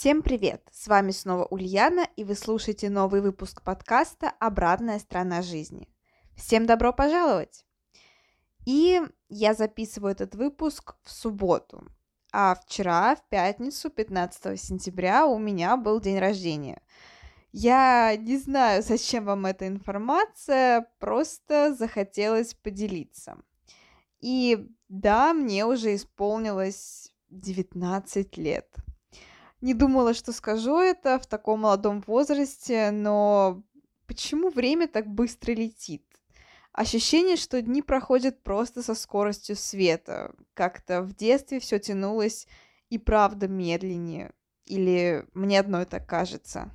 Всем 0.00 0.22
привет! 0.22 0.66
С 0.72 0.88
вами 0.88 1.10
снова 1.10 1.44
Ульяна, 1.44 2.08
и 2.16 2.24
вы 2.24 2.34
слушаете 2.34 2.88
новый 2.88 3.20
выпуск 3.20 3.60
подкаста 3.60 4.32
«Обратная 4.40 4.98
сторона 4.98 5.42
жизни». 5.42 5.90
Всем 6.34 6.64
добро 6.64 6.94
пожаловать! 6.94 7.66
И 8.64 9.02
я 9.28 9.52
записываю 9.52 10.12
этот 10.12 10.34
выпуск 10.34 10.94
в 11.02 11.10
субботу, 11.12 11.86
а 12.32 12.54
вчера, 12.54 13.14
в 13.14 13.28
пятницу, 13.28 13.90
15 13.90 14.58
сентября, 14.58 15.26
у 15.26 15.38
меня 15.38 15.76
был 15.76 16.00
день 16.00 16.18
рождения. 16.18 16.80
Я 17.52 18.16
не 18.16 18.38
знаю, 18.38 18.82
зачем 18.82 19.26
вам 19.26 19.44
эта 19.44 19.68
информация, 19.68 20.86
просто 20.98 21.74
захотелось 21.74 22.54
поделиться. 22.54 23.36
И 24.20 24.66
да, 24.88 25.34
мне 25.34 25.66
уже 25.66 25.94
исполнилось 25.94 27.12
19 27.28 28.38
лет– 28.38 28.66
не 29.60 29.74
думала, 29.74 30.14
что 30.14 30.32
скажу 30.32 30.78
это 30.78 31.18
в 31.18 31.26
таком 31.26 31.60
молодом 31.60 32.02
возрасте, 32.06 32.90
но 32.90 33.62
почему 34.06 34.50
время 34.50 34.88
так 34.88 35.06
быстро 35.06 35.52
летит? 35.52 36.04
Ощущение, 36.72 37.36
что 37.36 37.60
дни 37.60 37.82
проходят 37.82 38.42
просто 38.42 38.82
со 38.82 38.94
скоростью 38.94 39.56
света. 39.56 40.34
Как-то 40.54 41.02
в 41.02 41.14
детстве 41.14 41.60
все 41.60 41.78
тянулось 41.78 42.46
и 42.88 42.98
правда 42.98 43.48
медленнее. 43.48 44.32
Или 44.64 45.26
мне 45.34 45.60
одной 45.60 45.84
так 45.84 46.06
кажется. 46.06 46.70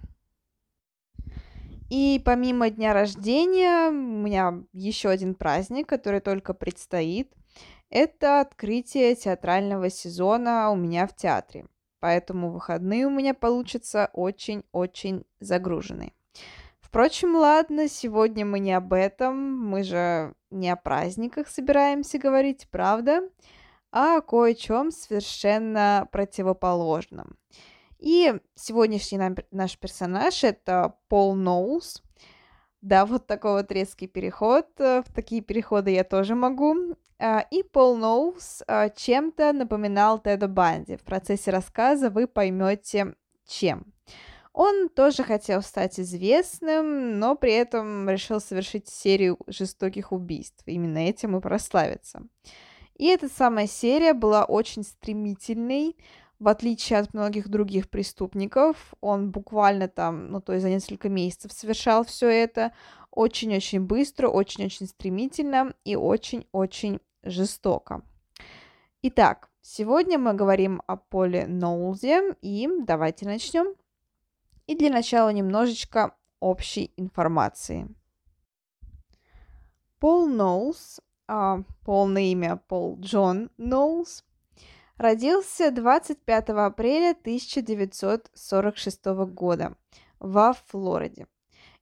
И 1.89 2.22
помимо 2.25 2.69
дня 2.69 2.94
рождения, 2.94 3.89
у 3.89 3.94
меня 3.94 4.63
еще 4.73 5.09
один 5.09 5.33
праздник, 5.33 5.88
который 5.88 6.19
только 6.19 6.53
предстоит. 6.53 7.31
Это 7.89 8.41
открытие 8.41 9.16
театрального 9.16 9.89
сезона 9.89 10.72
у 10.72 10.75
меня 10.75 11.08
в 11.08 11.16
театре 11.16 11.67
поэтому 12.05 12.51
выходные 12.51 13.07
у 13.07 13.09
меня 13.09 13.33
получатся 13.33 14.11
очень-очень 14.13 15.25
загруженные. 15.39 16.13
Впрочем, 16.79 17.35
ладно, 17.35 17.89
сегодня 17.89 18.45
мы 18.45 18.59
не 18.59 18.73
об 18.73 18.93
этом, 18.93 19.57
мы 19.57 19.81
же 19.81 20.35
не 20.51 20.69
о 20.69 20.75
праздниках 20.75 21.47
собираемся 21.47 22.19
говорить, 22.19 22.67
правда? 22.69 23.27
А 23.91 24.17
о 24.17 24.21
кое-чем 24.21 24.91
совершенно 24.91 26.07
противоположном. 26.11 27.38
И 27.97 28.35
сегодняшний 28.53 29.19
наш 29.49 29.75
персонаж 29.75 30.44
это 30.44 30.99
Пол 31.07 31.33
Ноулс. 31.33 32.03
Да, 32.85 33.07
вот 33.07 33.25
такой 33.25 33.53
вот 33.53 33.72
резкий 33.72 34.06
переход. 34.06 34.68
В 34.78 35.06
такие 35.16 35.41
переходы 35.41 35.90
я 35.90 36.03
тоже 36.03 36.35
могу. 36.35 36.96
А, 37.18 37.44
и 37.50 37.63
Пол 37.63 37.97
Ноус 37.97 38.62
а, 38.68 38.90
чем-то 38.90 39.53
напоминал 39.53 40.19
Теда 40.19 40.47
Банди. 40.47 40.95
В 40.95 41.01
процессе 41.01 41.50
рассказа 41.50 42.12
вы 42.12 42.28
поймете, 42.28 43.16
чем. 43.47 43.91
Он 44.53 44.90
тоже 44.90 45.24
хотел 45.24 45.63
стать 45.63 46.00
известным, 46.00 47.18
но 47.18 47.35
при 47.35 47.53
этом 47.53 48.07
решил 48.07 48.40
совершить 48.40 48.88
серию 48.88 49.40
жестоких 49.47 50.12
убийств. 50.12 50.62
Именно 50.68 51.00
этим 51.00 51.35
и 51.35 51.41
прославиться. 51.41 52.22
И 52.94 53.07
эта 53.07 53.29
самая 53.29 53.66
серия 53.66 54.13
была 54.13 54.45
очень 54.45 54.84
стремительной, 54.84 55.97
в 56.45 56.47
отличие 56.47 57.00
от 57.00 57.11
многих 57.16 57.50
других 57.50 57.89
преступников. 57.89 58.94
Он 59.01 59.31
буквально 59.31 59.88
там, 59.88 60.28
ну 60.28 60.39
то 60.41 60.53
есть 60.53 60.61
за 60.61 60.69
несколько 60.69 61.09
месяцев 61.09 61.51
совершал 61.51 62.06
все 62.06 62.29
это 62.29 62.72
очень-очень 63.09 63.81
быстро, 63.81 64.28
очень-очень 64.28 64.85
стремительно 64.85 65.73
и 65.85 65.95
очень-очень 65.95 67.00
жестоко. 67.23 68.03
Итак, 69.01 69.50
сегодня 69.61 70.19
мы 70.19 70.35
говорим 70.35 70.83
о 70.85 70.97
Поле 70.97 71.47
Ноулзе, 71.47 72.35
и 72.44 72.69
давайте 72.85 73.25
начнем. 73.25 73.73
И 74.67 74.75
для 74.75 74.91
начала 74.91 75.29
немножечко 75.29 76.16
общей 76.39 76.94
информации. 76.95 77.88
Пол 79.97 80.27
Ноулс, 80.27 81.01
а, 81.27 81.63
полное 81.83 82.22
имя 82.22 82.62
Пол 82.67 83.00
Джон 83.00 83.50
Ноулс, 83.57 84.23
родился 84.97 85.72
25 85.72 86.50
апреля 86.50 87.11
1946 87.11 89.06
года 89.06 89.75
во 90.19 90.53
Флориде. 90.67 91.28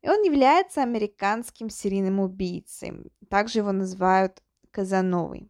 И 0.02 0.10
он 0.10 0.22
является 0.24 0.82
американским 0.84 1.70
серийным 1.70 2.20
убийцей. 2.20 3.12
Также 3.30 3.60
его 3.60 3.72
называют 3.72 4.42
Казановой. 4.72 5.50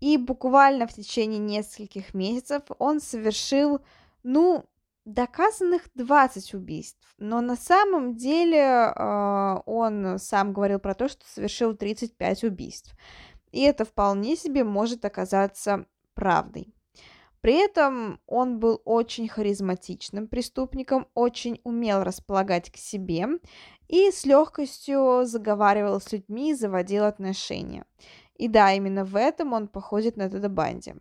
И 0.00 0.16
буквально 0.16 0.86
в 0.86 0.92
течение 0.92 1.38
нескольких 1.38 2.14
месяцев 2.14 2.62
он 2.78 3.00
совершил, 3.00 3.80
ну, 4.22 4.64
доказанных 5.04 5.82
20 5.94 6.54
убийств. 6.54 7.14
Но 7.18 7.40
на 7.40 7.56
самом 7.56 8.14
деле 8.14 8.58
э, 8.58 9.56
он 9.66 10.18
сам 10.18 10.52
говорил 10.52 10.78
про 10.78 10.94
то, 10.94 11.08
что 11.08 11.26
совершил 11.26 11.74
35 11.74 12.44
убийств. 12.44 12.94
И 13.50 13.62
это 13.62 13.84
вполне 13.84 14.36
себе 14.36 14.64
может 14.64 15.04
оказаться 15.04 15.86
правдой. 16.18 16.74
При 17.40 17.54
этом 17.64 18.18
он 18.26 18.58
был 18.58 18.82
очень 18.84 19.28
харизматичным 19.28 20.26
преступником, 20.26 21.06
очень 21.14 21.60
умел 21.62 22.02
располагать 22.02 22.72
к 22.72 22.76
себе 22.76 23.28
и 23.86 24.10
с 24.10 24.26
легкостью 24.26 25.24
заговаривал 25.24 26.00
с 26.00 26.10
людьми 26.12 26.54
заводил 26.54 27.04
отношения. 27.04 27.84
И 28.34 28.48
да, 28.48 28.72
именно 28.72 29.04
в 29.04 29.14
этом 29.14 29.52
он 29.52 29.68
походит 29.68 30.16
на 30.16 30.28
Теда 30.28 30.48
Банди. 30.48 30.94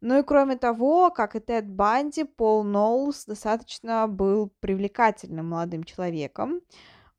Ну 0.00 0.18
и 0.18 0.22
кроме 0.22 0.56
того, 0.56 1.10
как 1.10 1.36
и 1.36 1.40
Тед 1.40 1.68
Банди, 1.68 2.24
Пол 2.24 2.64
Ноулс 2.64 3.24
достаточно 3.24 4.08
был 4.08 4.52
привлекательным 4.60 5.50
молодым 5.50 5.84
человеком, 5.84 6.60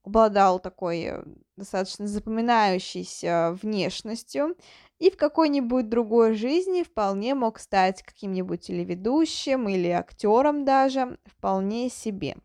обладал 0.03 0.59
такой 0.59 1.03
э, 1.03 1.23
достаточно 1.55 2.07
запоминающейся 2.07 3.57
внешностью 3.61 4.55
и 4.99 5.11
в 5.11 5.17
какой-нибудь 5.17 5.89
другой 5.89 6.33
жизни 6.33 6.83
вполне 6.83 7.35
мог 7.35 7.59
стать 7.59 8.01
каким-нибудь 8.03 8.61
телеведущим 8.61 9.69
или 9.69 9.89
актером 9.89 10.65
даже, 10.65 11.17
вполне 11.25 11.89
себе. 11.89 12.37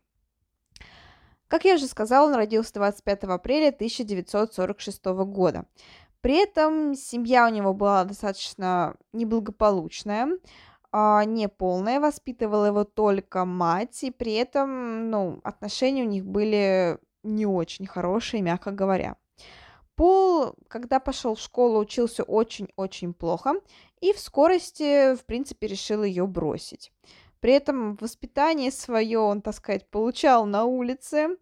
Как 1.47 1.65
я 1.65 1.75
уже 1.75 1.85
сказала, 1.87 2.27
он 2.27 2.35
родился 2.35 2.73
25 2.73 3.23
апреля 3.25 3.69
1946 3.69 5.05
года. 5.05 5.65
При 6.21 6.41
этом 6.41 6.95
семья 6.95 7.45
у 7.45 7.49
него 7.49 7.73
была 7.73 8.05
достаточно 8.05 8.95
неблагополучная, 9.11 10.39
а, 10.91 11.25
не 11.25 11.49
полная, 11.49 11.99
воспитывала 11.99 12.65
его 12.65 12.85
только 12.85 13.45
мать, 13.45 14.03
и 14.03 14.11
при 14.11 14.33
этом, 14.33 15.09
ну, 15.09 15.41
отношения 15.43 16.03
у 16.03 16.07
них 16.07 16.25
были 16.25 16.97
не 17.23 17.45
очень 17.45 17.87
хорошие, 17.87 18.41
мягко 18.41 18.71
говоря. 18.71 19.15
Пол, 19.95 20.55
когда 20.67 20.99
пошел 20.99 21.35
в 21.35 21.39
школу, 21.39 21.79
учился 21.79 22.23
очень-очень 22.23 23.13
плохо 23.13 23.53
и 24.01 24.11
в 24.13 24.19
скорости, 24.19 25.15
в 25.15 25.25
принципе, 25.25 25.67
решил 25.67 26.03
ее 26.03 26.25
бросить. 26.25 26.91
При 27.39 27.53
этом 27.53 27.95
воспитание 27.97 28.71
свое 28.71 29.19
он, 29.19 29.41
так 29.41 29.55
сказать, 29.55 29.89
получал 29.89 30.45
на 30.45 30.65
улице, 30.65 31.37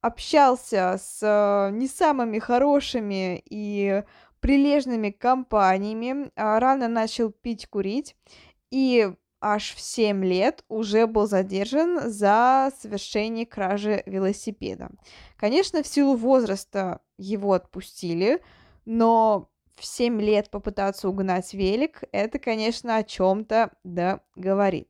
общался 0.00 0.96
с 1.02 1.20
э, 1.22 1.74
не 1.74 1.88
самыми 1.88 2.38
хорошими 2.38 3.42
и 3.48 4.02
прилежными 4.40 5.10
компаниями, 5.10 6.30
а, 6.36 6.60
рано 6.60 6.86
начал 6.88 7.30
пить, 7.30 7.66
курить 7.66 8.14
и 8.70 9.10
аж 9.40 9.74
в 9.74 9.80
7 9.80 10.24
лет 10.24 10.64
уже 10.68 11.06
был 11.06 11.26
задержан 11.26 12.10
за 12.10 12.72
совершение 12.80 13.46
кражи 13.46 14.02
велосипеда. 14.06 14.90
Конечно, 15.36 15.82
в 15.82 15.86
силу 15.86 16.14
возраста 16.14 17.00
его 17.18 17.52
отпустили, 17.52 18.42
но 18.84 19.50
в 19.76 19.84
7 19.84 20.20
лет 20.20 20.50
попытаться 20.50 21.08
угнать 21.08 21.52
велик, 21.54 22.02
это, 22.12 22.38
конечно, 22.38 22.96
о 22.96 23.04
чем-то 23.04 23.70
да 23.84 24.20
говорит. 24.34 24.88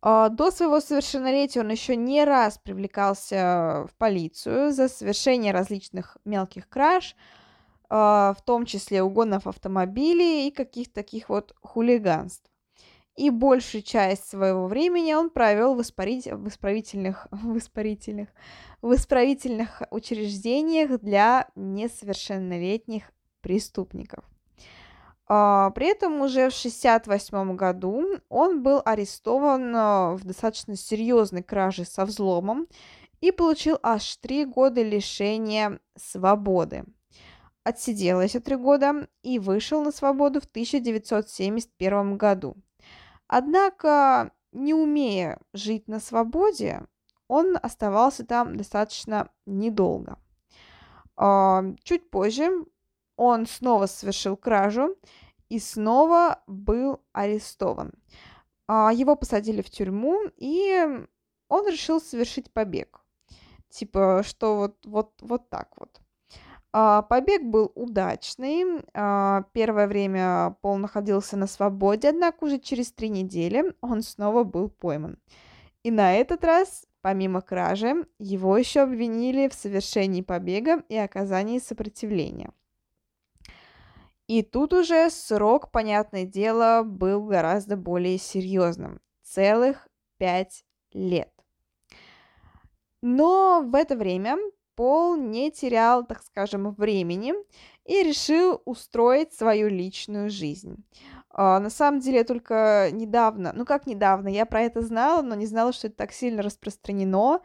А, 0.00 0.28
до 0.28 0.50
своего 0.50 0.80
совершеннолетия 0.80 1.60
он 1.60 1.70
еще 1.70 1.96
не 1.96 2.24
раз 2.24 2.58
привлекался 2.58 3.86
в 3.88 3.94
полицию 3.96 4.72
за 4.72 4.88
совершение 4.88 5.52
различных 5.52 6.16
мелких 6.24 6.68
краж, 6.68 7.16
а, 7.88 8.34
в 8.38 8.42
том 8.44 8.64
числе 8.64 9.02
угонов 9.02 9.46
автомобилей 9.46 10.48
и 10.48 10.52
каких-то 10.52 10.94
таких 10.94 11.28
вот 11.28 11.54
хулиганств. 11.62 12.47
И 13.18 13.30
большую 13.30 13.82
часть 13.82 14.28
своего 14.28 14.68
времени 14.68 15.12
он 15.12 15.30
провел 15.30 15.74
в, 15.74 15.78
в 15.78 16.48
исправительных, 16.48 17.26
в 17.32 17.58
исправительных, 17.58 18.28
в 18.80 18.94
исправительных 18.94 19.82
учреждениях 19.90 21.00
для 21.00 21.48
несовершеннолетних 21.56 23.10
преступников. 23.40 24.24
А, 25.26 25.70
при 25.70 25.88
этом 25.88 26.20
уже 26.20 26.48
в 26.48 26.56
1968 26.56 27.56
году 27.56 28.20
он 28.28 28.62
был 28.62 28.80
арестован 28.84 29.74
а, 29.74 30.14
в 30.14 30.24
достаточно 30.24 30.76
серьезной 30.76 31.42
краже 31.42 31.84
со 31.84 32.04
взломом 32.04 32.68
и 33.20 33.32
получил 33.32 33.80
аж 33.82 34.16
три 34.18 34.44
года 34.44 34.80
лишения 34.80 35.80
свободы. 35.96 36.84
Отсидел 37.64 38.20
эти 38.20 38.38
три 38.38 38.54
года 38.54 39.08
и 39.22 39.40
вышел 39.40 39.82
на 39.82 39.90
свободу 39.90 40.40
в 40.40 40.44
1971 40.44 42.16
году. 42.16 42.56
Однако, 43.28 44.32
не 44.52 44.74
умея 44.74 45.38
жить 45.52 45.86
на 45.86 46.00
свободе, 46.00 46.86
он 47.28 47.58
оставался 47.62 48.24
там 48.24 48.56
достаточно 48.56 49.30
недолго. 49.46 50.18
А, 51.16 51.62
чуть 51.82 52.10
позже 52.10 52.64
он 53.16 53.46
снова 53.46 53.86
совершил 53.86 54.36
кражу 54.36 54.96
и 55.50 55.58
снова 55.58 56.42
был 56.46 57.02
арестован. 57.12 57.92
А, 58.66 58.92
его 58.92 59.14
посадили 59.14 59.60
в 59.60 59.70
тюрьму, 59.70 60.22
и 60.36 61.06
он 61.48 61.68
решил 61.68 62.00
совершить 62.00 62.50
побег. 62.52 63.00
Типа, 63.68 64.22
что 64.24 64.56
вот, 64.56 64.86
вот, 64.86 65.12
вот 65.20 65.50
так 65.50 65.68
вот. 65.76 66.00
А, 66.72 67.02
побег 67.02 67.44
был 67.44 67.72
удачный. 67.74 68.82
А, 68.94 69.44
первое 69.52 69.86
время 69.86 70.56
Пол 70.60 70.76
находился 70.76 71.36
на 71.36 71.46
свободе, 71.46 72.10
однако 72.10 72.44
уже 72.44 72.58
через 72.58 72.92
три 72.92 73.08
недели 73.08 73.74
он 73.80 74.02
снова 74.02 74.44
был 74.44 74.68
пойман. 74.68 75.18
И 75.82 75.90
на 75.90 76.14
этот 76.14 76.44
раз, 76.44 76.86
помимо 77.00 77.40
кражи, 77.40 78.06
его 78.18 78.56
еще 78.56 78.80
обвинили 78.80 79.48
в 79.48 79.54
совершении 79.54 80.22
побега 80.22 80.82
и 80.88 80.96
оказании 80.96 81.58
сопротивления. 81.58 82.52
И 84.26 84.42
тут 84.42 84.74
уже 84.74 85.08
срок, 85.08 85.70
понятное 85.70 86.24
дело, 86.26 86.82
был 86.84 87.24
гораздо 87.24 87.78
более 87.78 88.18
серьезным. 88.18 89.00
Целых 89.22 89.88
пять 90.18 90.64
лет. 90.92 91.32
Но 93.00 93.62
в 93.64 93.74
это 93.74 93.96
время 93.96 94.36
Пол 94.78 95.16
не 95.16 95.50
терял, 95.50 96.06
так 96.06 96.22
скажем, 96.22 96.70
времени 96.70 97.34
и 97.84 98.04
решил 98.04 98.62
устроить 98.64 99.32
свою 99.32 99.68
личную 99.68 100.30
жизнь. 100.30 100.84
Uh, 101.32 101.58
на 101.58 101.68
самом 101.68 101.98
деле, 101.98 102.22
только 102.22 102.90
недавно, 102.92 103.52
ну 103.56 103.64
как 103.64 103.88
недавно, 103.88 104.28
я 104.28 104.46
про 104.46 104.60
это 104.60 104.80
знала, 104.82 105.20
но 105.22 105.34
не 105.34 105.46
знала, 105.46 105.72
что 105.72 105.88
это 105.88 105.96
так 105.96 106.12
сильно 106.12 106.42
распространено, 106.42 107.40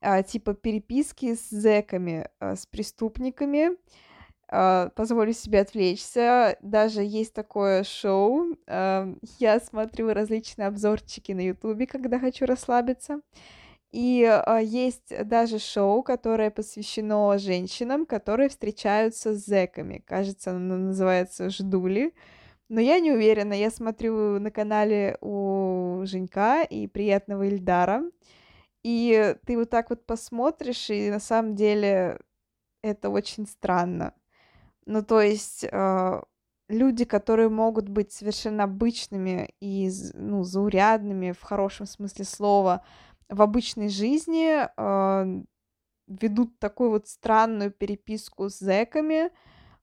uh, 0.00 0.24
типа 0.24 0.54
переписки 0.54 1.34
с 1.34 1.50
зэками, 1.50 2.30
uh, 2.40 2.56
с 2.56 2.64
преступниками. 2.64 3.76
Позволю 4.48 5.32
себе 5.32 5.60
отвлечься. 5.60 6.56
Даже 6.60 7.02
есть 7.02 7.34
такое 7.34 7.84
шоу. 7.84 8.56
Я 8.66 9.60
смотрю 9.62 10.12
различные 10.12 10.66
обзорчики 10.66 11.30
на 11.30 11.40
Ютубе, 11.40 11.86
когда 11.86 12.18
хочу 12.18 12.46
расслабиться. 12.46 13.20
И 13.92 14.22
э, 14.22 14.60
есть 14.62 15.12
даже 15.26 15.58
шоу, 15.58 16.02
которое 16.02 16.50
посвящено 16.50 17.38
женщинам, 17.38 18.06
которые 18.06 18.48
встречаются 18.48 19.34
с 19.34 19.44
зэками. 19.44 20.02
Кажется, 20.06 20.52
оно 20.52 20.76
называется 20.76 21.50
«Ждули». 21.50 22.14
Но 22.68 22.80
я 22.80 23.00
не 23.00 23.10
уверена. 23.10 23.52
Я 23.52 23.70
смотрю 23.70 24.38
на 24.38 24.52
канале 24.52 25.18
у 25.20 26.02
Женька 26.04 26.62
и 26.62 26.86
приятного 26.86 27.48
Ильдара. 27.48 28.04
И 28.84 29.34
ты 29.44 29.58
вот 29.58 29.70
так 29.70 29.90
вот 29.90 30.06
посмотришь, 30.06 30.88
и 30.88 31.10
на 31.10 31.18
самом 31.18 31.56
деле 31.56 32.20
это 32.82 33.10
очень 33.10 33.46
странно. 33.46 34.14
Ну, 34.86 35.02
то 35.02 35.20
есть 35.20 35.64
э, 35.64 36.22
люди, 36.68 37.04
которые 37.04 37.48
могут 37.48 37.88
быть 37.88 38.12
совершенно 38.12 38.64
обычными 38.64 39.50
и 39.60 39.90
ну, 40.14 40.44
заурядными 40.44 41.32
в 41.32 41.42
хорошем 41.42 41.86
смысле 41.86 42.24
слова, 42.24 42.84
в 43.30 43.42
обычной 43.42 43.88
жизни 43.88 44.66
э, 44.76 45.42
ведут 46.06 46.58
такую 46.58 46.90
вот 46.90 47.08
странную 47.08 47.70
переписку 47.70 48.48
с 48.48 48.58
зэками, 48.58 49.30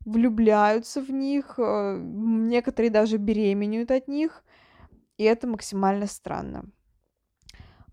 влюбляются 0.06 1.02
в 1.02 1.10
них, 1.10 1.56
э, 1.58 1.98
некоторые 2.00 2.92
даже 2.92 3.18
беременеют 3.18 3.92
от 3.92 4.08
них, 4.08 4.44
и 5.18 5.24
это 5.24 5.48
максимально 5.48 6.08
странно. 6.08 6.66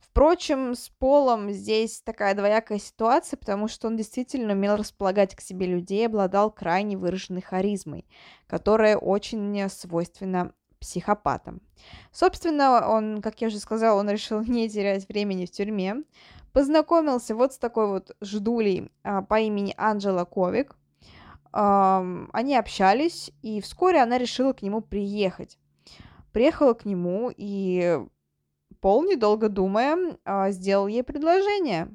Впрочем, 0.01 0.77
с 0.77 0.91
Полом 0.91 1.51
здесь 1.51 2.01
такая 2.01 2.37
двоякая 2.37 2.79
ситуация, 2.79 3.37
потому 3.37 3.67
что 3.67 3.89
он 3.89 3.97
действительно 3.97 4.53
умел 4.53 4.77
располагать 4.77 5.35
к 5.35 5.41
себе 5.41 5.67
людей, 5.67 6.07
обладал 6.07 6.53
крайне 6.53 6.97
выраженной 6.97 7.43
харизмой, 7.43 8.07
которая 8.47 8.97
очень 8.97 9.69
свойственна 9.69 10.55
психопатом. 10.85 11.63
Собственно, 12.13 12.89
он, 12.89 13.23
как 13.23 13.41
я 13.41 13.49
уже 13.49 13.59
сказала, 13.59 13.99
он 13.99 14.11
решил 14.11 14.43
не 14.47 14.69
терять 14.69 15.09
времени 15.09 15.47
в 15.47 15.51
тюрьме. 15.51 16.05
Познакомился 16.53 17.35
вот 17.35 17.55
с 17.55 17.59
такой 17.59 17.89
вот 17.89 18.15
ждулей 18.21 18.93
а, 19.03 19.23
по 19.23 19.41
имени 19.41 19.75
Анджела 19.77 20.25
Ковик. 20.25 20.77
А, 21.53 22.05
они 22.33 22.57
общались, 22.57 23.33
и 23.43 23.61
вскоре 23.61 24.01
она 24.01 24.19
решила 24.19 24.53
к 24.53 24.63
нему 24.63 24.81
приехать. 24.83 25.59
Приехала 26.33 26.75
к 26.75 26.85
нему, 26.85 27.33
и 27.35 27.99
Пол, 28.81 29.05
недолго 29.05 29.49
думая, 29.49 30.19
а, 30.25 30.51
сделал 30.51 30.87
ей 30.87 31.03
предложение. 31.03 31.89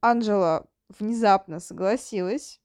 Анджела 0.00 0.66
внезапно 0.98 1.60
согласилась. 1.60 2.62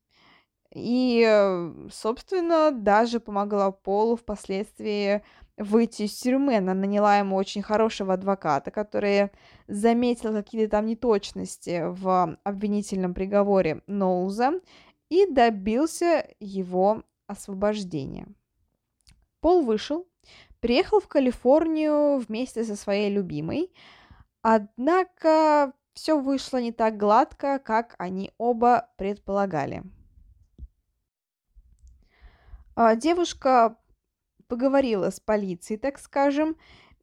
И, 0.75 1.71
собственно, 1.91 2.71
даже 2.71 3.19
помогла 3.19 3.71
Полу 3.71 4.15
впоследствии 4.15 5.21
выйти 5.57 6.03
из 6.03 6.13
тюрьмы. 6.13 6.57
Она 6.57 6.73
наняла 6.73 7.17
ему 7.19 7.35
очень 7.35 7.61
хорошего 7.61 8.13
адвоката, 8.13 8.71
который 8.71 9.29
заметил 9.67 10.33
какие-то 10.33 10.71
там 10.71 10.87
неточности 10.87 11.83
в 11.85 12.37
обвинительном 12.43 13.13
приговоре 13.13 13.81
Ноуза 13.85 14.61
и 15.09 15.27
добился 15.27 16.27
его 16.39 17.03
освобождения. 17.27 18.25
Пол 19.41 19.61
вышел, 19.61 20.07
приехал 20.59 20.99
в 20.99 21.07
Калифорнию 21.07 22.17
вместе 22.17 22.63
со 22.63 22.75
своей 22.75 23.11
любимой, 23.11 23.71
однако 24.41 25.73
все 25.93 26.19
вышло 26.19 26.57
не 26.57 26.71
так 26.71 26.97
гладко, 26.97 27.59
как 27.59 27.93
они 27.99 28.31
оба 28.39 28.89
предполагали. 28.97 29.83
А, 32.75 32.95
девушка 32.95 33.77
поговорила 34.47 35.09
с 35.09 35.19
полицией, 35.19 35.79
так 35.79 35.99
скажем, 35.99 36.57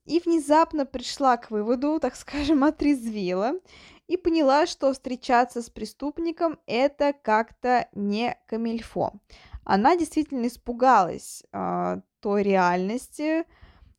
и 0.05 0.21
внезапно 0.21 0.87
пришла 0.87 1.37
к 1.37 1.51
выводу, 1.51 2.01
так 2.01 2.17
скажем, 2.17 2.65
отрезвела 2.65 3.55
и 4.07 4.17
поняла, 4.17 4.67
что 4.67 4.93
встречаться 4.93 5.63
с 5.63 5.71
преступником 5.71 6.59
это 6.67 7.13
как-то 7.13 7.89
не 7.93 8.37
камильфо. 8.47 9.13
Она 9.65 9.97
действительно 9.97 10.47
испугалась 10.49 11.45
э, 11.53 12.01
той 12.21 12.43
реальности, 12.43 13.45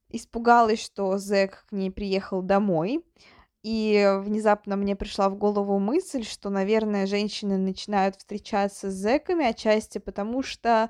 испугалась, 0.10 0.84
что 0.84 1.18
Зек 1.18 1.66
к 1.70 1.72
ней 1.72 1.92
приехал 1.92 2.42
домой, 2.42 3.06
и 3.64 4.18
внезапно 4.22 4.76
мне 4.76 4.96
пришла 4.96 5.30
в 5.30 5.36
голову 5.36 5.80
мысль, 5.80 6.24
что, 6.24 6.50
наверное, 6.50 7.06
женщины 7.06 7.58
начинают 7.58 8.16
встречаться 8.18 8.90
с 8.90 8.94
зэками 8.94 9.46
отчасти 9.46 10.00
потому, 10.00 10.42
что 10.42 10.90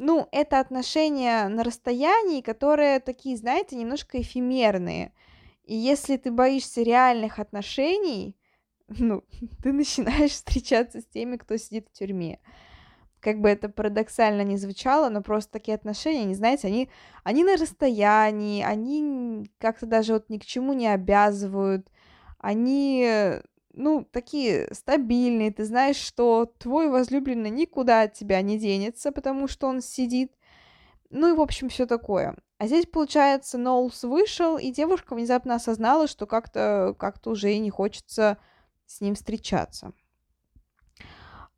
ну, 0.00 0.28
это 0.32 0.60
отношения 0.60 1.46
на 1.48 1.62
расстоянии, 1.62 2.40
которые 2.40 3.00
такие, 3.00 3.36
знаете, 3.36 3.76
немножко 3.76 4.18
эфемерные. 4.18 5.12
И 5.64 5.76
если 5.76 6.16
ты 6.16 6.32
боишься 6.32 6.80
реальных 6.80 7.38
отношений, 7.38 8.34
ну, 8.88 9.22
ты 9.62 9.72
начинаешь 9.72 10.30
встречаться 10.30 11.02
с 11.02 11.04
теми, 11.04 11.36
кто 11.36 11.58
сидит 11.58 11.88
в 11.88 11.92
тюрьме. 11.92 12.40
Как 13.20 13.42
бы 13.42 13.50
это 13.50 13.68
парадоксально 13.68 14.40
не 14.40 14.56
звучало, 14.56 15.10
но 15.10 15.20
просто 15.20 15.52
такие 15.52 15.74
отношения, 15.74 16.24
не 16.24 16.34
знаете, 16.34 16.68
они, 16.68 16.88
они 17.22 17.44
на 17.44 17.58
расстоянии, 17.58 18.62
они 18.62 19.50
как-то 19.58 19.84
даже 19.84 20.14
вот 20.14 20.30
ни 20.30 20.38
к 20.38 20.46
чему 20.46 20.72
не 20.72 20.86
обязывают, 20.86 21.90
они 22.38 23.42
ну, 23.72 24.04
такие 24.10 24.68
стабильные, 24.72 25.52
ты 25.52 25.64
знаешь, 25.64 25.96
что 25.96 26.46
твой 26.58 26.88
возлюбленный 26.88 27.50
никуда 27.50 28.02
от 28.02 28.14
тебя 28.14 28.42
не 28.42 28.58
денется, 28.58 29.12
потому 29.12 29.48
что 29.48 29.68
он 29.68 29.80
сидит. 29.80 30.32
Ну 31.10 31.32
и, 31.32 31.36
в 31.36 31.40
общем, 31.40 31.68
все 31.68 31.86
такое. 31.86 32.36
А 32.58 32.66
здесь, 32.66 32.86
получается, 32.86 33.58
Ноулс 33.58 34.04
вышел, 34.04 34.58
и 34.58 34.70
девушка 34.70 35.14
внезапно 35.14 35.54
осознала, 35.54 36.06
что 36.06 36.26
как-то 36.26 36.94
как 36.98 37.26
уже 37.26 37.52
и 37.52 37.58
не 37.58 37.70
хочется 37.70 38.38
с 38.86 39.00
ним 39.00 39.14
встречаться. 39.14 39.92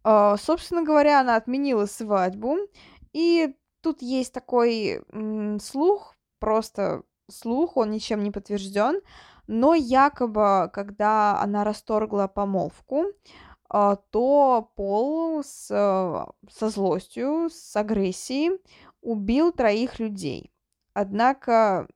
Uh, 0.05 0.37
собственно 0.37 0.83
говоря, 0.83 1.21
она 1.21 1.37
отменила 1.37 1.87
свадьбу, 1.87 2.57
и 3.13 3.55
тут 3.83 4.03
есть 4.03 4.33
такой 4.33 5.01
слух, 5.61 6.17
просто 6.41 7.03
слух, 7.31 7.77
он 7.77 7.91
ничем 7.91 8.23
не 8.23 8.31
подтвержден, 8.31 9.01
но 9.53 9.75
якобы, 9.75 10.71
когда 10.73 11.39
она 11.39 11.63
расторгла 11.63 12.27
помолвку, 12.27 13.05
а, 13.69 13.97
то 13.97 14.73
Пол 14.77 15.45
с, 15.45 15.67
со 15.67 16.69
злостью, 16.71 17.51
с 17.51 17.77
агрессией 17.77 18.59
убил 19.03 19.53
троих 19.53 19.99
людей. 19.99 20.51
Однако, 20.95 21.87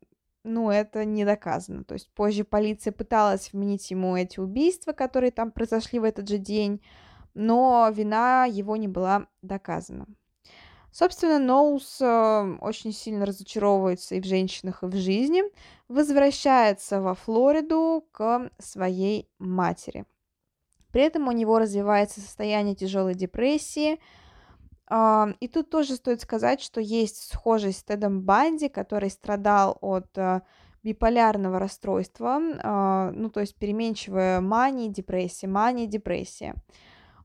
ну, 0.45 0.71
это 0.71 1.07
не 1.07 1.25
доказано. 1.25 1.85
То 1.85 1.95
есть 1.95 2.11
позже 2.13 2.45
полиция 2.45 2.93
пыталась 2.93 3.53
вменить 3.53 3.91
ему 3.91 4.17
эти 4.17 4.39
убийства, 4.39 4.93
которые 4.93 5.31
там 5.31 5.51
произошли 5.51 5.99
в 5.99 6.05
этот 6.05 6.29
же 6.29 6.37
день, 6.37 6.83
но 7.33 7.91
вина 7.91 8.45
его 8.45 8.77
не 8.77 8.87
была 8.87 9.29
доказана. 9.41 10.07
Собственно, 10.91 11.39
Ноус 11.39 11.99
э, 12.01 12.57
очень 12.61 12.93
сильно 12.93 13.27
разочаровывается 13.27 14.15
и 14.15 14.21
в 14.21 14.25
женщинах, 14.25 14.83
и 14.83 14.87
в 14.87 14.97
жизни, 14.97 15.43
возвращается 15.89 17.01
во 17.01 17.15
Флориду 17.15 18.05
к 18.13 18.51
своей 18.59 19.29
матери. 19.39 20.05
При 20.91 21.03
этом 21.03 21.29
у 21.29 21.33
него 21.33 21.59
развивается 21.59 22.21
состояние 22.21 22.75
тяжелой 22.75 23.15
депрессии. 23.15 24.01
И 25.41 25.49
тут 25.53 25.69
тоже 25.69 25.97
стоит 25.97 26.23
сказать, 26.23 26.63
что 26.63 26.81
есть 26.81 27.31
схожесть 27.33 27.81
с 27.81 27.85
Тедом 27.85 28.23
Банди, 28.23 28.69
который 28.69 29.11
страдал 29.11 29.77
от 29.81 30.17
э, 30.17 30.43
биполярного 30.85 31.59
расстройства, 31.59 32.39
э, 32.41 33.11
ну 33.11 33.29
то 33.29 33.41
есть 33.41 33.57
переменчивая 33.57 34.41
мания, 34.41 34.89
депрессия, 34.89 35.49
мания, 35.49 35.87
депрессия. 35.87 36.55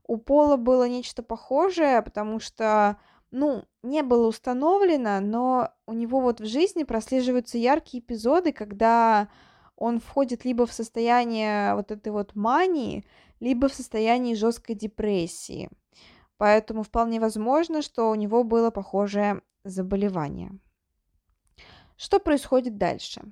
У 0.04 0.16
Пола 0.16 0.56
было 0.56 0.88
нечто 0.88 1.22
похожее, 1.22 2.02
потому 2.02 2.40
что 2.40 2.98
ну, 3.32 3.64
не 3.82 4.02
было 4.02 4.28
установлено, 4.28 5.18
но 5.20 5.72
у 5.86 5.94
него 5.94 6.20
вот 6.20 6.40
в 6.40 6.46
жизни 6.46 6.84
прослеживаются 6.84 7.58
яркие 7.58 8.02
эпизоды, 8.02 8.52
когда 8.52 9.28
он 9.74 9.98
входит 9.98 10.44
либо 10.44 10.66
в 10.66 10.72
состояние 10.72 11.74
вот 11.74 11.90
этой 11.90 12.12
вот 12.12 12.36
мании, 12.36 13.04
либо 13.40 13.68
в 13.68 13.74
состоянии 13.74 14.34
жесткой 14.34 14.76
депрессии. 14.76 15.70
Поэтому 16.36 16.82
вполне 16.82 17.18
возможно, 17.20 17.82
что 17.82 18.10
у 18.10 18.14
него 18.14 18.44
было 18.44 18.70
похожее 18.70 19.42
заболевание. 19.64 20.52
Что 21.96 22.20
происходит 22.20 22.76
дальше? 22.76 23.22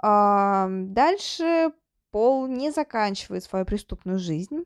Дальше 0.00 1.72
Пол 2.10 2.46
не 2.46 2.70
заканчивает 2.70 3.42
свою 3.42 3.64
преступную 3.64 4.18
жизнь 4.18 4.64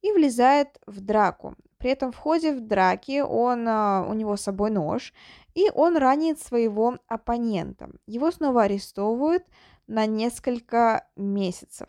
и 0.00 0.12
влезает 0.12 0.78
в 0.86 1.00
драку. 1.00 1.56
При 1.86 1.92
этом 1.92 2.10
в 2.10 2.16
ходе 2.16 2.52
в 2.52 2.66
драки 2.66 3.20
он, 3.20 3.64
а, 3.68 4.04
у 4.10 4.12
него 4.12 4.36
с 4.36 4.40
собой 4.40 4.72
нож, 4.72 5.14
и 5.54 5.70
он 5.72 5.96
ранит 5.96 6.40
своего 6.40 6.98
оппонента. 7.06 7.90
Его 8.08 8.32
снова 8.32 8.64
арестовывают 8.64 9.44
на 9.86 10.04
несколько 10.04 11.06
месяцев. 11.14 11.88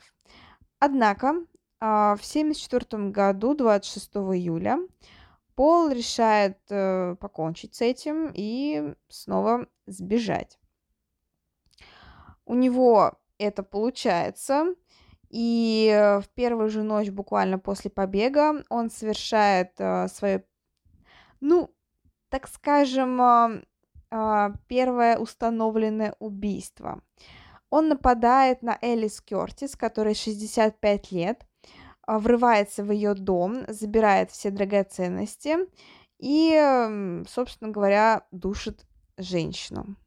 Однако 0.78 1.30
а, 1.80 2.16
в 2.16 2.20
1974 2.20 3.10
году, 3.10 3.56
26 3.56 4.18
июля, 4.18 4.78
Пол 5.56 5.90
решает 5.90 6.60
э, 6.70 7.16
покончить 7.20 7.74
с 7.74 7.82
этим 7.82 8.32
и 8.36 8.94
снова 9.10 9.66
сбежать. 9.88 10.60
У 12.46 12.54
него 12.54 13.14
это 13.40 13.64
получается, 13.64 14.76
и 15.30 15.92
э, 15.94 16.22
в 16.22 16.30
первую 16.30 16.70
же 16.70 16.84
ночь, 16.84 17.10
буквально 17.10 17.60
после 17.60 17.92
побега, 17.92 18.64
он 18.70 18.90
совершает 18.90 19.72
э, 19.78 20.08
свое, 20.08 20.46
ну, 21.42 21.70
так 22.30 22.48
скажем, 22.48 23.22
э, 23.22 24.54
первое 24.68 25.18
установленное 25.18 26.16
убийство. 26.20 27.02
Он 27.70 27.90
нападает 27.90 28.62
на 28.62 28.78
Элис 28.82 29.20
Кертис, 29.20 29.76
которой 29.76 30.16
65 30.16 31.12
лет, 31.12 31.46
э, 32.08 32.18
врывается 32.18 32.84
в 32.84 32.92
ее 32.92 33.14
дом, 33.14 33.66
забирает 33.68 34.32
все 34.32 34.50
драгоценности 34.50 35.58
и, 36.20 37.24
собственно 37.28 37.70
говоря, 37.70 38.26
душит 38.32 38.86
женщину. 39.18 39.98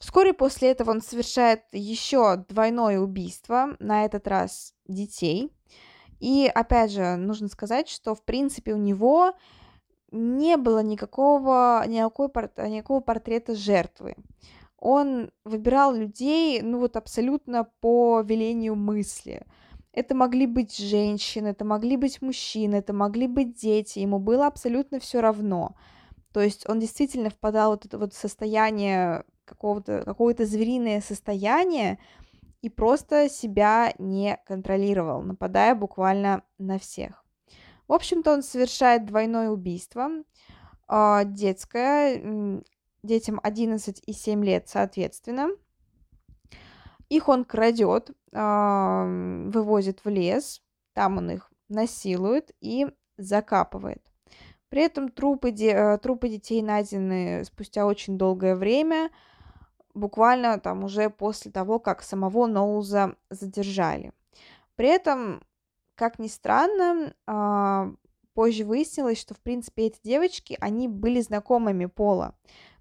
Вскоре 0.00 0.32
после 0.32 0.70
этого 0.70 0.92
он 0.92 1.02
совершает 1.02 1.62
еще 1.72 2.36
двойное 2.48 2.98
убийство, 2.98 3.76
на 3.78 4.06
этот 4.06 4.26
раз 4.26 4.74
детей. 4.88 5.52
И 6.20 6.50
опять 6.52 6.90
же, 6.90 7.16
нужно 7.16 7.48
сказать, 7.48 7.88
что 7.88 8.14
в 8.14 8.24
принципе 8.24 8.72
у 8.72 8.78
него 8.78 9.34
не 10.10 10.56
было 10.56 10.82
никакого, 10.82 11.84
никакой, 11.86 12.28
никакого 12.70 13.00
портрета 13.00 13.54
жертвы. 13.54 14.16
Он 14.78 15.30
выбирал 15.44 15.94
людей, 15.94 16.62
ну 16.62 16.78
вот 16.78 16.96
абсолютно 16.96 17.64
по 17.80 18.22
велению 18.22 18.76
мысли. 18.76 19.46
Это 19.92 20.14
могли 20.14 20.46
быть 20.46 20.78
женщины, 20.78 21.48
это 21.48 21.66
могли 21.66 21.98
быть 21.98 22.22
мужчины, 22.22 22.76
это 22.76 22.94
могли 22.94 23.26
быть 23.26 23.54
дети. 23.54 23.98
Ему 23.98 24.18
было 24.18 24.46
абсолютно 24.46 24.98
все 24.98 25.20
равно. 25.20 25.76
То 26.32 26.40
есть 26.40 26.66
он 26.68 26.80
действительно 26.80 27.28
впадал 27.28 27.76
в 27.76 27.84
это 27.84 27.98
вот 27.98 28.14
состояние 28.14 29.24
какого-то, 29.50 30.02
какое-то 30.04 30.46
звериное 30.46 31.00
состояние 31.00 31.98
и 32.62 32.70
просто 32.70 33.28
себя 33.28 33.92
не 33.98 34.38
контролировал, 34.46 35.22
нападая 35.22 35.74
буквально 35.74 36.42
на 36.58 36.78
всех. 36.78 37.24
В 37.88 37.92
общем-то, 37.92 38.32
он 38.32 38.42
совершает 38.42 39.04
двойное 39.04 39.50
убийство, 39.50 40.08
э, 40.88 41.22
детское, 41.24 42.62
детям 43.02 43.40
11 43.42 44.02
и 44.06 44.12
7 44.12 44.44
лет 44.44 44.68
соответственно. 44.68 45.48
Их 47.08 47.28
он 47.28 47.44
крадет, 47.44 48.10
э, 48.32 49.50
вывозит 49.52 50.04
в 50.04 50.08
лес, 50.08 50.62
там 50.94 51.18
он 51.18 51.30
их 51.30 51.50
насилует 51.68 52.52
и 52.60 52.86
закапывает. 53.16 54.02
При 54.70 54.82
этом 54.82 55.08
трупы, 55.08 55.50
де, 55.50 55.72
э, 55.72 55.98
трупы 55.98 56.28
детей 56.28 56.62
найдены 56.62 57.44
спустя 57.44 57.86
очень 57.86 58.16
долгое 58.16 58.54
время, 58.54 59.10
буквально 59.94 60.58
там 60.58 60.84
уже 60.84 61.10
после 61.10 61.50
того, 61.50 61.78
как 61.78 62.02
самого 62.02 62.46
Ноуза 62.46 63.16
задержали. 63.30 64.12
При 64.76 64.88
этом, 64.88 65.42
как 65.94 66.18
ни 66.18 66.28
странно, 66.28 67.14
а, 67.26 67.92
позже 68.34 68.64
выяснилось, 68.64 69.20
что, 69.20 69.34
в 69.34 69.40
принципе, 69.40 69.86
эти 69.86 70.00
девочки, 70.02 70.56
они 70.60 70.88
были 70.88 71.20
знакомыми 71.20 71.86
Пола. 71.86 72.34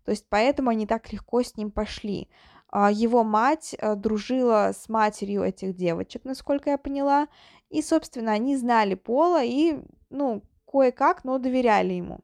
То 0.05 0.11
есть 0.11 0.25
поэтому 0.29 0.69
они 0.69 0.87
так 0.87 1.11
легко 1.11 1.43
с 1.43 1.55
ним 1.55 1.71
пошли. 1.71 2.29
А, 2.71 2.91
его 2.91 3.23
мать 3.23 3.75
э, 3.77 3.95
дружила 3.95 4.71
с 4.73 4.89
матерью 4.89 5.43
этих 5.43 5.75
девочек, 5.75 6.23
насколько 6.23 6.69
я 6.69 6.77
поняла. 6.77 7.27
И, 7.69 7.81
собственно, 7.81 8.31
они 8.31 8.55
знали 8.55 8.95
Пола 8.95 9.43
и, 9.43 9.79
ну, 10.09 10.43
кое-как, 10.65 11.23
но 11.23 11.37
доверяли 11.37 11.93
ему. 11.93 12.19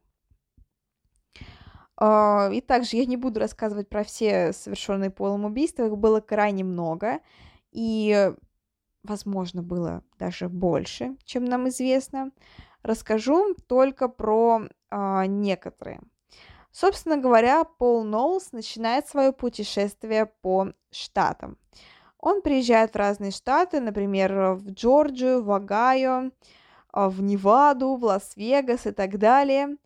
А, 1.97 2.49
и 2.51 2.61
также 2.61 2.97
я 2.97 3.05
не 3.05 3.17
буду 3.17 3.39
рассказывать 3.39 3.89
про 3.89 4.03
все 4.03 4.53
совершенные 4.53 5.09
полом 5.09 5.45
убийства, 5.45 5.85
их 5.85 5.97
было 5.97 6.19
крайне 6.19 6.63
много, 6.63 7.19
и, 7.71 8.33
возможно, 9.03 9.63
было 9.63 10.03
даже 10.19 10.49
больше, 10.49 11.15
чем 11.23 11.45
нам 11.45 11.69
известно. 11.69 12.31
Расскажу 12.83 13.55
только 13.67 14.09
про 14.09 14.63
а, 14.89 15.25
некоторые. 15.25 16.01
Собственно 16.71 17.15
говоря, 17.15 17.63
Пол 17.63 18.03
Ноулс 18.03 18.51
начинает 18.51 19.07
свое 19.07 19.31
путешествие 19.31 20.25
по 20.25 20.73
штатам. 20.91 21.57
Он 22.19 22.41
приезжает 22.41 22.91
в 22.91 22.97
разные 22.97 23.31
штаты, 23.31 23.79
например, 23.79 24.55
в 24.55 24.71
Джорджию, 24.71 25.43
в 25.43 25.51
Огайо, 25.51 26.31
а, 26.91 27.09
в 27.09 27.21
Неваду, 27.21 27.95
в 27.95 28.03
Лас-Вегас 28.03 28.87
и 28.87 28.91
так 28.91 29.17
далее. 29.17 29.77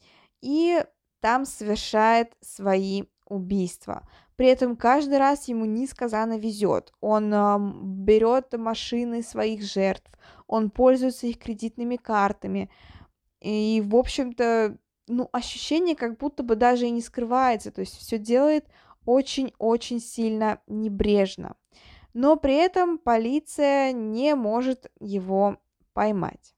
И 0.41 0.83
там 1.21 1.45
совершает 1.45 2.33
свои 2.41 3.03
убийства. 3.25 4.07
При 4.35 4.47
этом 4.47 4.75
каждый 4.75 5.17
раз 5.17 5.47
ему 5.47 5.65
несказанно 5.65 6.38
везет. 6.38 6.93
Он 7.01 7.33
э, 7.33 7.57
берет 7.83 8.53
машины 8.57 9.21
своих 9.21 9.63
жертв, 9.63 10.09
он 10.47 10.69
пользуется 10.69 11.27
их 11.27 11.39
кредитными 11.39 11.97
картами. 11.97 12.69
И, 13.41 13.83
в 13.85 13.95
общем-то, 13.95 14.77
ну, 15.07 15.29
ощущение 15.31 15.95
как 15.95 16.17
будто 16.17 16.43
бы 16.43 16.55
даже 16.55 16.88
и 16.88 16.91
не 16.91 17.01
скрывается. 17.01 17.71
То 17.71 17.81
есть 17.81 17.97
все 17.97 18.17
делает 18.17 18.65
очень-очень 19.05 19.99
сильно 19.99 20.61
небрежно. 20.67 21.55
Но 22.13 22.35
при 22.35 22.55
этом 22.55 22.97
полиция 22.97 23.91
не 23.91 24.35
может 24.35 24.91
его 24.99 25.57
поймать. 25.93 26.55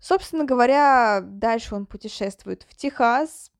Собственно 0.00 0.44
говоря, 0.44 1.20
дальше 1.22 1.74
он 1.74 1.86
путешествует 1.86 2.66
в 2.68 2.74
Техас, 2.74 3.52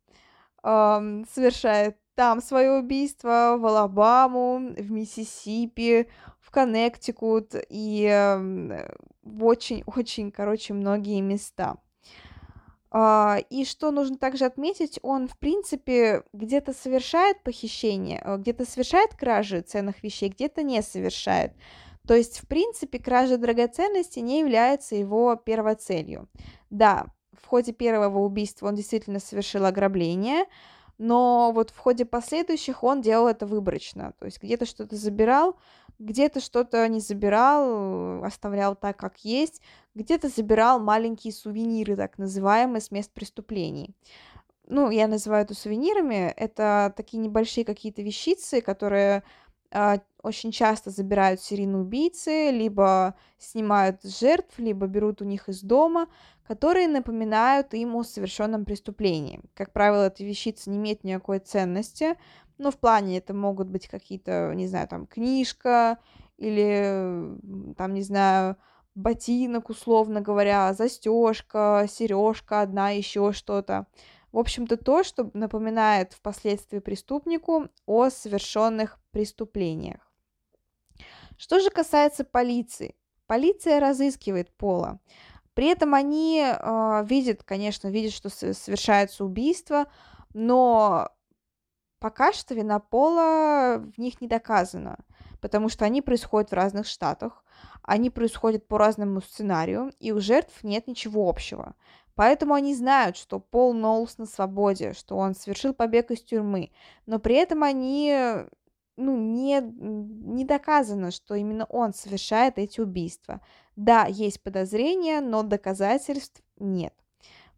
эм, 0.62 1.26
совершает 1.32 1.96
там 2.14 2.42
свое 2.42 2.72
убийство, 2.72 3.56
в 3.58 3.66
Алабаму, 3.66 4.74
в 4.76 4.90
Миссисипи, 4.90 6.08
в 6.40 6.50
Коннектикут 6.50 7.54
и 7.68 8.06
э, 8.10 8.88
в 9.22 9.44
очень-очень, 9.44 10.30
короче, 10.32 10.74
многие 10.74 11.20
места. 11.20 11.76
А, 12.90 13.38
и 13.50 13.64
что 13.64 13.92
нужно 13.92 14.18
также 14.18 14.44
отметить, 14.46 14.98
он, 15.02 15.28
в 15.28 15.38
принципе, 15.38 16.24
где-то 16.32 16.72
совершает 16.72 17.42
похищение, 17.42 18.20
э, 18.24 18.36
где-то 18.38 18.64
совершает 18.64 19.14
кражи 19.14 19.60
ценных 19.60 20.02
вещей, 20.02 20.28
где-то 20.28 20.62
не 20.62 20.82
совершает. 20.82 21.52
То 22.06 22.14
есть, 22.14 22.40
в 22.40 22.48
принципе, 22.48 22.98
кража 22.98 23.36
драгоценностей 23.36 24.22
не 24.22 24.40
является 24.40 24.96
его 24.96 25.36
первоцелью. 25.36 26.28
Да, 26.70 27.06
в 27.40 27.46
ходе 27.46 27.72
первого 27.72 28.18
убийства 28.18 28.68
он 28.68 28.74
действительно 28.74 29.20
совершил 29.20 29.64
ограбление, 29.64 30.44
но 30.98 31.52
вот 31.54 31.70
в 31.70 31.78
ходе 31.78 32.04
последующих 32.04 32.82
он 32.84 33.00
делал 33.00 33.28
это 33.28 33.46
выборочно. 33.46 34.12
То 34.18 34.26
есть 34.26 34.42
где-то 34.42 34.66
что-то 34.66 34.96
забирал, 34.96 35.56
где-то 35.98 36.40
что-то 36.40 36.86
не 36.88 37.00
забирал, 37.00 38.22
оставлял 38.24 38.74
так, 38.74 38.96
как 38.96 39.18
есть, 39.24 39.62
где-то 39.94 40.28
забирал 40.28 40.80
маленькие 40.80 41.32
сувениры, 41.32 41.96
так 41.96 42.18
называемые, 42.18 42.80
с 42.80 42.90
мест 42.90 43.10
преступлений. 43.12 43.94
Ну, 44.66 44.90
я 44.90 45.08
называю 45.08 45.44
это 45.44 45.54
сувенирами. 45.54 46.32
Это 46.36 46.92
такие 46.96 47.18
небольшие 47.18 47.64
какие-то 47.64 48.02
вещицы, 48.02 48.60
которые 48.60 49.24
очень 50.22 50.52
часто 50.52 50.90
забирают 50.90 51.40
серийные 51.40 51.82
убийцы, 51.82 52.50
либо 52.50 53.14
снимают 53.38 54.02
жертв, 54.02 54.58
либо 54.58 54.86
берут 54.86 55.22
у 55.22 55.24
них 55.24 55.48
из 55.48 55.62
дома, 55.62 56.08
которые 56.46 56.88
напоминают 56.88 57.72
им 57.74 57.94
о 57.94 58.02
совершенном 58.02 58.64
преступлении. 58.64 59.40
Как 59.54 59.72
правило, 59.72 60.08
эти 60.08 60.24
вещицы 60.24 60.70
не 60.70 60.78
имеют 60.78 61.04
никакой 61.04 61.38
ценности, 61.38 62.16
ну, 62.58 62.70
в 62.70 62.76
плане 62.76 63.16
это 63.18 63.32
могут 63.32 63.68
быть 63.68 63.88
какие-то, 63.88 64.52
не 64.54 64.66
знаю, 64.66 64.86
там, 64.86 65.06
книжка 65.06 65.98
или, 66.36 67.38
там, 67.76 67.94
не 67.94 68.02
знаю, 68.02 68.56
ботинок, 68.94 69.70
условно 69.70 70.20
говоря, 70.20 70.74
застежка, 70.74 71.86
сережка 71.88 72.60
одна, 72.60 72.90
еще 72.90 73.32
что-то. 73.32 73.86
В 74.32 74.38
общем-то, 74.38 74.76
то, 74.76 75.02
что 75.02 75.30
напоминает 75.34 76.12
впоследствии 76.12 76.78
преступнику 76.78 77.68
о 77.86 78.10
совершенных 78.10 78.98
преступлениях. 79.10 80.12
Что 81.36 81.58
же 81.60 81.70
касается 81.70 82.24
полиции. 82.24 82.94
Полиция 83.26 83.80
разыскивает 83.80 84.54
Пола. 84.56 85.00
При 85.54 85.66
этом 85.66 85.94
они 85.94 86.42
э, 86.42 87.04
видят, 87.06 87.42
конечно, 87.42 87.88
видят, 87.88 88.12
что 88.12 88.28
совершается 88.28 89.24
убийство, 89.24 89.86
но 90.32 91.10
Пока 92.00 92.32
что 92.32 92.54
вина 92.54 92.78
пола 92.78 93.76
в 93.76 93.98
них 93.98 94.22
не 94.22 94.26
доказана, 94.26 94.96
потому 95.42 95.68
что 95.68 95.84
они 95.84 96.00
происходят 96.00 96.50
в 96.50 96.54
разных 96.54 96.86
штатах, 96.86 97.44
они 97.82 98.08
происходят 98.08 98.66
по 98.66 98.78
разному 98.78 99.20
сценарию, 99.20 99.92
и 100.00 100.10
у 100.10 100.18
жертв 100.18 100.64
нет 100.64 100.86
ничего 100.86 101.28
общего. 101.28 101.74
Поэтому 102.14 102.54
они 102.54 102.74
знают, 102.74 103.16
что 103.16 103.40
Пол 103.40 103.72
Ноулс 103.72 104.18
на 104.18 104.26
свободе, 104.26 104.92
что 104.92 105.16
он 105.16 105.34
совершил 105.34 105.72
побег 105.72 106.10
из 106.10 106.22
тюрьмы, 106.22 106.70
но 107.06 107.18
при 107.18 107.36
этом 107.36 107.62
они 107.62 108.46
ну, 108.96 109.16
не, 109.16 109.60
не 109.60 110.44
доказано, 110.44 111.10
что 111.10 111.34
именно 111.34 111.64
он 111.64 111.94
совершает 111.94 112.58
эти 112.58 112.80
убийства. 112.80 113.40
Да, 113.76 114.04
есть 114.06 114.42
подозрения, 114.42 115.20
но 115.20 115.42
доказательств 115.42 116.42
нет. 116.58 116.94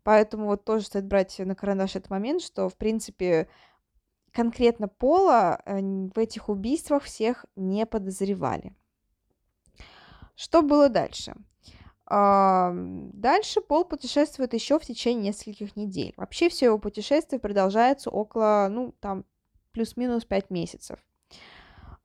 Поэтому 0.04 0.46
вот 0.46 0.64
тоже 0.64 0.86
стоит 0.86 1.06
брать 1.06 1.38
на 1.38 1.54
карандаш 1.54 1.96
этот 1.96 2.10
момент, 2.10 2.42
что, 2.42 2.68
в 2.68 2.76
принципе, 2.76 3.48
конкретно 4.32 4.88
Пола 4.88 5.60
э, 5.64 5.80
в 5.80 6.18
этих 6.18 6.48
убийствах 6.48 7.04
всех 7.04 7.46
не 7.56 7.86
подозревали. 7.86 8.74
Что 10.34 10.62
было 10.62 10.88
дальше? 10.88 11.34
Дальше 12.14 13.62
Пол 13.62 13.86
путешествует 13.86 14.52
еще 14.52 14.78
в 14.78 14.84
течение 14.84 15.28
нескольких 15.28 15.76
недель. 15.76 16.12
Вообще 16.18 16.50
все 16.50 16.66
его 16.66 16.78
путешествие 16.78 17.40
продолжается 17.40 18.10
около, 18.10 18.68
ну, 18.70 18.94
там, 19.00 19.24
плюс-минус 19.70 20.26
5 20.26 20.50
месяцев. 20.50 20.98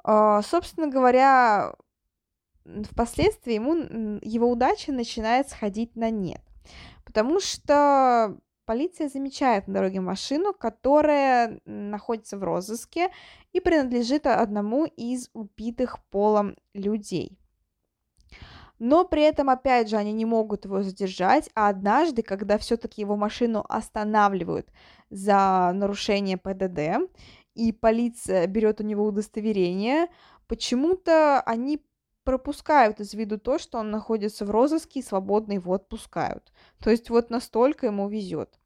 А, 0.06 0.42
собственно 0.44 0.88
говоря, 0.88 1.76
впоследствии 2.90 3.56
ему 3.56 4.20
его 4.22 4.50
удача 4.50 4.94
начинает 4.94 5.50
сходить 5.50 5.98
на 5.98 6.10
нет. 6.10 6.42
Потому 7.04 7.42
что 7.42 8.38
полиция 8.66 9.10
замечает 9.10 9.68
на 9.68 9.74
дороге 9.74 10.00
машину, 10.00 10.54
которая 10.54 11.60
находится 11.66 12.38
в 12.38 12.44
розыске 12.46 13.10
и 13.52 13.60
принадлежит 13.60 14.26
одному 14.26 14.86
из 14.86 15.30
убитых 15.34 16.02
полом 16.12 16.56
людей. 16.74 17.38
Но 18.80 19.06
при 19.06 19.24
этом, 19.24 19.50
опять 19.50 19.90
же, 19.90 19.98
они 19.98 20.14
не 20.14 20.26
могут 20.26 20.66
его 20.66 20.84
задержать, 20.84 21.50
а 21.56 21.70
однажды, 21.70 22.22
когда 22.22 22.58
все-таки 22.58 23.02
его 23.02 23.16
машину 23.16 23.66
останавливают 23.68 24.70
за 25.10 25.72
нарушение 25.74 26.38
ПДД, 26.38 27.10
и 27.56 27.72
полиция 27.72 28.46
берет 28.46 28.80
у 28.80 28.84
него 28.84 29.06
удостоверение, 29.06 30.08
почему-то 30.48 31.42
они 31.42 31.84
пропускают 32.24 33.00
из 33.00 33.14
виду 33.14 33.40
то, 33.40 33.58
что 33.58 33.80
он 33.80 33.90
находится 33.90 34.46
в 34.46 34.52
розыске 34.52 35.00
и 35.00 35.04
свободно 35.04 35.54
его 35.54 35.74
отпускают. 35.74 36.52
То 36.84 36.92
есть 36.92 37.10
вот 37.10 37.30
настолько 37.30 37.88
ему 37.88 38.10
везет. 38.10 38.60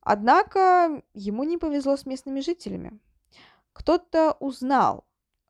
Однако 0.00 1.02
ему 1.14 1.44
не 1.44 1.58
повезло 1.58 1.96
с 1.96 2.06
местными 2.06 2.40
жителями. 2.40 2.98
Кто-то 3.72 4.36
узнал, 4.40 5.04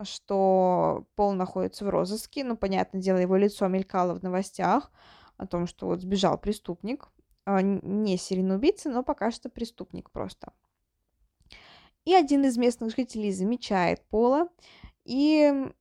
что 0.05 1.07
Пол 1.15 1.33
находится 1.33 1.85
в 1.85 1.89
розыске, 1.89 2.45
ну, 2.45 2.57
понятное 2.57 3.01
дело, 3.01 3.19
его 3.19 3.37
лицо 3.37 3.67
мелькало 3.69 4.15
в 4.15 4.23
новостях 4.23 4.91
о 5.37 5.47
том, 5.47 5.67
что 5.67 5.87
вот 5.87 6.01
сбежал 6.01 6.39
преступник, 6.39 7.09
а, 7.45 7.63
не 7.63 8.17
серийный 8.17 8.57
убийца, 8.57 8.91
но 8.91 9.03
пока 9.03 9.31
что 9.31 9.49
преступник 9.49 10.11
просто. 10.11 10.53
И 12.05 12.15
один 12.15 12.45
из 12.45 12.57
местных 12.57 12.95
жителей 12.97 13.33
замечает 13.33 14.03
Пола 14.09 14.49
и 15.05 15.73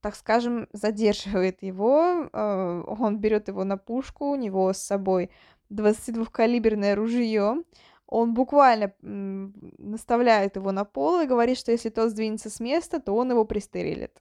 так 0.00 0.16
скажем, 0.16 0.66
задерживает 0.72 1.62
его. 1.62 2.28
Э, 2.32 2.82
он 2.86 3.18
берет 3.18 3.48
его 3.48 3.64
на 3.64 3.76
пушку, 3.76 4.30
у 4.30 4.36
него 4.36 4.72
с 4.72 4.78
собой 4.78 5.30
22-калиберное 5.70 6.94
ружье. 6.94 7.62
Он 8.10 8.34
буквально 8.34 8.92
наставляет 9.00 10.56
его 10.56 10.72
на 10.72 10.84
пол 10.84 11.20
и 11.20 11.26
говорит, 11.26 11.56
что 11.56 11.70
если 11.70 11.90
тот 11.90 12.10
сдвинется 12.10 12.50
с 12.50 12.58
места, 12.58 12.98
то 13.00 13.14
он 13.14 13.30
его 13.30 13.44
пристрелит. 13.44 14.20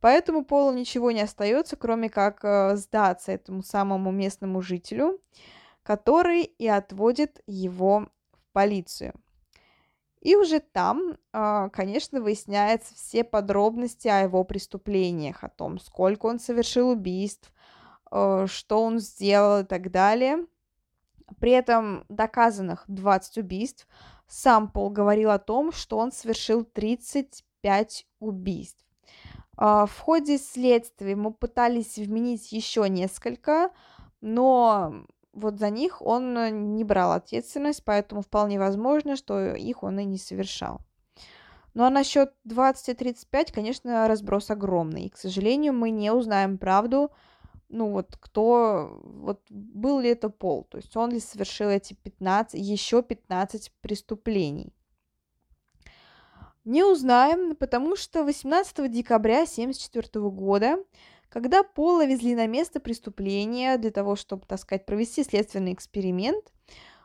Поэтому 0.00 0.44
Полу 0.44 0.72
ничего 0.72 1.10
не 1.10 1.22
остается, 1.22 1.74
кроме 1.76 2.08
как 2.08 2.44
э, 2.44 2.76
сдаться 2.76 3.32
этому 3.32 3.62
самому 3.62 4.12
местному 4.12 4.62
жителю, 4.62 5.20
который 5.82 6.42
и 6.42 6.68
отводит 6.68 7.42
его 7.46 8.08
в 8.32 8.52
полицию. 8.52 9.14
И 10.20 10.36
уже 10.36 10.60
там, 10.60 11.16
а, 11.32 11.68
конечно, 11.70 12.20
выясняются 12.20 12.94
все 12.94 13.24
подробности 13.24 14.06
о 14.08 14.20
его 14.20 14.44
преступлениях, 14.44 15.42
о 15.42 15.48
том, 15.48 15.78
сколько 15.78 16.26
он 16.26 16.38
совершил 16.38 16.90
убийств, 16.90 17.52
э, 18.12 18.46
что 18.48 18.82
он 18.82 19.00
сделал 19.00 19.62
и 19.62 19.64
так 19.64 19.90
далее. 19.90 20.46
При 21.40 21.52
этом 21.52 22.04
доказанных 22.08 22.84
20 22.88 23.38
убийств. 23.38 23.88
Сам 24.28 24.68
Пол 24.68 24.90
говорил 24.90 25.30
о 25.30 25.38
том, 25.38 25.72
что 25.72 25.98
он 25.98 26.12
совершил 26.12 26.64
35 26.64 28.06
убийств. 28.20 28.84
А, 29.56 29.86
в 29.86 29.98
ходе 29.98 30.38
следствия 30.38 31.12
ему 31.12 31.32
пытались 31.32 31.96
вменить 31.96 32.52
еще 32.52 32.88
несколько, 32.88 33.70
но 34.20 35.06
вот 35.32 35.58
за 35.58 35.70
них 35.70 36.02
он 36.02 36.74
не 36.74 36.84
брал 36.84 37.12
ответственность, 37.12 37.84
поэтому 37.84 38.22
вполне 38.22 38.58
возможно, 38.58 39.16
что 39.16 39.54
их 39.54 39.82
он 39.82 39.98
и 39.98 40.04
не 40.04 40.18
совершал. 40.18 40.80
Ну 41.74 41.84
а 41.84 41.90
насчет 41.90 42.32
20 42.44 42.88
и 42.88 42.94
35, 42.94 43.52
конечно, 43.52 44.08
разброс 44.08 44.50
огромный. 44.50 45.04
И, 45.04 45.10
к 45.10 45.18
сожалению, 45.18 45.74
мы 45.74 45.90
не 45.90 46.10
узнаем 46.10 46.56
правду, 46.56 47.10
ну 47.68 47.90
вот 47.90 48.16
кто, 48.20 49.00
вот 49.02 49.40
был 49.50 50.00
ли 50.00 50.10
это 50.10 50.28
Пол, 50.28 50.64
то 50.64 50.78
есть 50.78 50.96
он 50.96 51.10
ли 51.10 51.20
совершил 51.20 51.68
эти 51.68 51.94
15, 51.94 52.60
еще 52.60 53.02
15 53.02 53.72
преступлений. 53.80 54.72
Не 56.64 56.82
узнаем, 56.82 57.54
потому 57.54 57.96
что 57.96 58.24
18 58.24 58.90
декабря 58.90 59.42
1974 59.42 60.30
года 60.30 60.78
когда 61.28 61.62
Пола 61.62 62.06
везли 62.06 62.34
на 62.34 62.46
место 62.46 62.80
преступления 62.80 63.76
для 63.78 63.90
того, 63.90 64.16
чтобы, 64.16 64.46
так 64.46 64.58
сказать, 64.58 64.86
провести 64.86 65.24
следственный 65.24 65.72
эксперимент, 65.72 66.52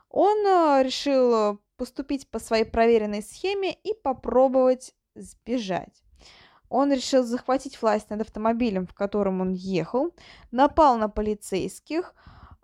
он 0.09 0.37
э, 0.45 0.83
решил 0.83 1.59
поступить 1.75 2.29
по 2.29 2.39
своей 2.39 2.65
проверенной 2.65 3.23
схеме 3.23 3.73
и 3.73 3.93
попробовать 3.93 4.93
сбежать. 5.15 6.03
Он 6.71 6.93
решил 6.93 7.25
захватить 7.25 7.81
власть 7.81 8.09
над 8.09 8.21
автомобилем, 8.21 8.87
в 8.87 8.93
котором 8.93 9.41
он 9.41 9.51
ехал, 9.51 10.15
напал 10.51 10.97
на 10.97 11.09
полицейских, 11.09 12.15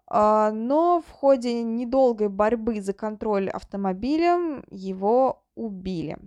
а, 0.07 0.51
но 0.51 1.03
в 1.05 1.11
ходе 1.11 1.61
недолгой 1.61 2.29
борьбы 2.29 2.79
за 2.79 2.93
контроль 2.93 3.49
автомобилем 3.49 4.63
его 4.71 5.43
убили. 5.55 6.17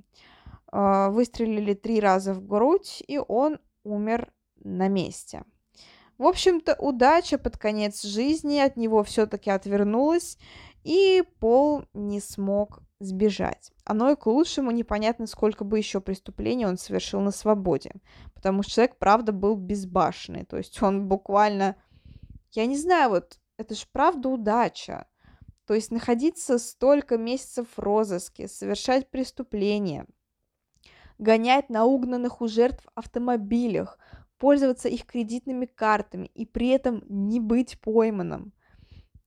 А, 0.71 1.09
выстрелили 1.09 1.73
три 1.73 2.01
раза 2.01 2.35
в 2.35 2.47
грудь, 2.47 3.03
и 3.09 3.19
он 3.19 3.59
умер 3.83 4.31
на 4.63 4.89
месте. 4.89 5.45
В 6.19 6.27
общем-то, 6.27 6.77
удача 6.79 7.39
под 7.39 7.57
конец 7.57 8.03
жизни 8.03 8.59
от 8.59 8.77
него 8.77 9.03
все-таки 9.05 9.49
отвернулась, 9.49 10.37
и 10.85 11.25
Пол 11.39 11.85
не 11.95 12.21
смог 12.21 12.83
сбежать. 13.01 13.73
Оно 13.85 14.11
и 14.11 14.17
к 14.17 14.27
лучшему 14.27 14.71
непонятно, 14.71 15.27
сколько 15.27 15.65
бы 15.65 15.79
еще 15.79 16.01
преступлений 16.01 16.67
он 16.67 16.79
совершил 16.79 17.21
на 17.21 17.31
свободе, 17.33 17.93
потому 18.35 18.63
что 18.63 18.73
человек, 18.73 18.97
правда, 18.99 19.33
был 19.33 19.57
безбашенный, 19.57 20.45
то 20.45 20.57
есть 20.57 20.81
он 20.83 21.09
буквально, 21.09 21.77
я 22.53 22.67
не 22.67 22.77
знаю, 22.77 23.11
вот 23.11 23.41
это 23.57 23.75
же 23.75 23.87
правда 23.91 24.29
удача, 24.29 25.07
то 25.67 25.75
есть 25.75 25.91
находиться 25.91 26.59
столько 26.59 27.17
месяцев 27.17 27.67
в 27.75 27.79
розыске, 27.79 28.49
совершать 28.49 29.11
преступления, 29.11 30.07
гонять 31.19 31.71
на 31.71 31.85
угнанных 31.85 32.41
у 32.43 32.49
жертв 32.49 32.85
автомобилях, 32.95 33.99
пользоваться 34.39 34.89
их 34.89 35.05
кредитными 35.05 35.67
картами 35.67 36.27
и 36.35 36.47
при 36.47 36.69
этом 36.69 37.03
не 37.09 37.41
быть 37.41 37.81
пойманным. 37.81 38.53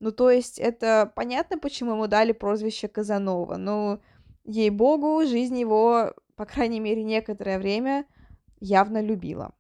Ну, 0.04 0.12
то 0.12 0.30
есть, 0.30 0.60
это 0.60 1.14
понятно, 1.16 1.58
почему 1.58 1.92
ему 1.92 2.08
дали 2.08 2.34
прозвище 2.34 2.90
Казанова. 2.90 3.56
Ну, 3.56 4.02
ей-богу, 4.44 5.26
жизнь 5.26 5.58
его, 5.58 6.14
по 6.36 6.44
крайней 6.44 6.82
мере, 6.82 7.04
некоторое 7.04 7.58
время 7.58 8.06
явно 8.60 9.02
любила. 9.02 9.54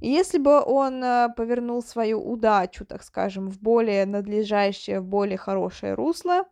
И 0.00 0.08
если 0.08 0.38
бы 0.38 0.62
он 0.64 1.02
э, 1.02 1.30
повернул 1.36 1.82
свою 1.82 2.20
удачу, 2.20 2.84
так 2.84 3.02
скажем, 3.02 3.50
в 3.50 3.58
более 3.58 4.06
надлежащее, 4.06 5.00
в 5.00 5.06
более 5.06 5.36
хорошее 5.36 5.94
русло, 5.94 6.44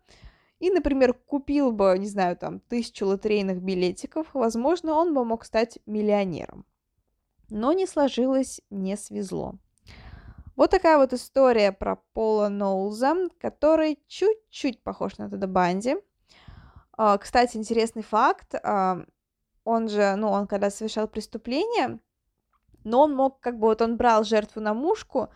и, 0.58 0.68
например, 0.72 1.14
купил 1.14 1.70
бы, 1.70 1.94
не 1.96 2.08
знаю, 2.08 2.36
там, 2.36 2.58
тысячу 2.58 3.06
лотерейных 3.06 3.62
билетиков, 3.62 4.26
возможно, 4.34 4.94
он 4.94 5.14
бы 5.14 5.24
мог 5.24 5.44
стать 5.44 5.78
миллионером. 5.86 6.66
Но 7.50 7.72
не 7.72 7.86
сложилось, 7.86 8.60
не 8.68 8.96
свезло. 8.96 9.60
Вот 10.58 10.72
такая 10.72 10.98
вот 10.98 11.12
история 11.12 11.70
про 11.70 11.94
Пола 12.14 12.48
Ноуза, 12.48 13.14
который 13.38 14.00
чуть-чуть 14.08 14.82
похож 14.82 15.16
на 15.16 15.30
Теда 15.30 15.46
Банди. 15.46 15.98
А, 16.96 17.16
кстати, 17.16 17.56
интересный 17.56 18.02
факт. 18.02 18.56
А, 18.64 19.04
он 19.62 19.88
же, 19.88 20.16
ну, 20.16 20.30
он 20.30 20.48
когда 20.48 20.70
совершал 20.70 21.06
преступление, 21.06 22.00
но 22.82 23.02
он 23.02 23.14
мог, 23.14 23.38
как 23.38 23.56
бы, 23.56 23.68
вот 23.68 23.82
он 23.82 23.96
брал 23.96 24.24
жертву 24.24 24.60
на 24.60 24.74
мушку, 24.74 25.28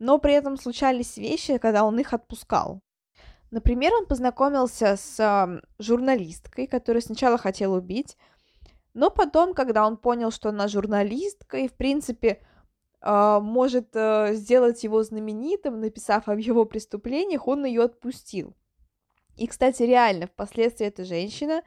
но 0.00 0.18
при 0.18 0.32
этом 0.32 0.56
случались 0.56 1.16
вещи, 1.18 1.58
когда 1.58 1.84
он 1.84 1.96
их 2.00 2.12
отпускал. 2.12 2.80
Например, 3.52 3.92
он 3.94 4.06
познакомился 4.06 4.96
с 4.96 5.62
журналисткой, 5.78 6.66
которую 6.66 7.02
сначала 7.02 7.38
хотел 7.38 7.74
убить, 7.74 8.18
но 8.92 9.08
потом, 9.08 9.54
когда 9.54 9.86
он 9.86 9.96
понял, 9.96 10.32
что 10.32 10.48
она 10.48 10.66
журналистка 10.66 11.58
и, 11.58 11.68
в 11.68 11.74
принципе, 11.74 12.44
может 13.04 13.90
э, 13.94 14.34
сделать 14.34 14.82
его 14.82 15.02
знаменитым, 15.02 15.80
написав 15.80 16.28
об 16.28 16.38
его 16.38 16.64
преступлениях, 16.64 17.46
он 17.46 17.64
ее 17.66 17.82
отпустил. 17.82 18.54
И, 19.36 19.46
кстати, 19.46 19.82
реально, 19.82 20.26
впоследствии 20.26 20.86
эта 20.86 21.04
женщина 21.04 21.62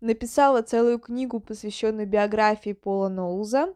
написала 0.00 0.62
целую 0.62 0.98
книгу, 0.98 1.38
посвященную 1.38 2.08
биографии 2.08 2.72
Пола 2.72 3.08
Ноуза, 3.08 3.74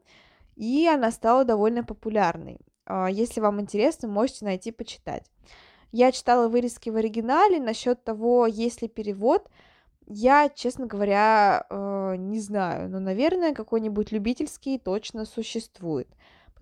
и 0.57 0.87
она 0.87 1.11
стала 1.11 1.44
довольно 1.44 1.85
популярной. 1.85 2.59
А, 2.87 3.09
если 3.09 3.40
вам 3.40 3.61
интересно, 3.61 4.09
можете 4.09 4.44
найти 4.44 4.72
почитать. 4.72 5.24
Я 5.92 6.11
читала 6.11 6.48
вырезки 6.48 6.90
в 6.90 6.96
оригинале 6.96 7.61
насчет 7.61 8.03
того, 8.03 8.46
есть 8.46 8.83
ли 8.83 8.88
перевод. 8.88 9.48
Я, 10.07 10.48
честно 10.48 10.87
говоря, 10.87 11.66
э, 11.70 12.16
не 12.18 12.40
знаю, 12.40 12.90
но, 12.90 12.98
наверное, 12.98 13.55
какой-нибудь 13.55 14.11
любительский 14.11 14.79
точно 14.79 15.24
существует 15.24 16.09